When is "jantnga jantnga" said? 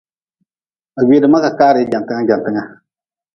1.91-2.63